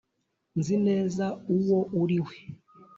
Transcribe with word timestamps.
nzi 0.57 0.75
neza 0.87 1.25
uwo 1.55 1.79
uri 2.01 2.17
we. 2.25 2.35